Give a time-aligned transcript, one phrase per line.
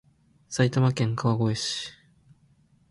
[0.49, 1.91] 埼玉県川越市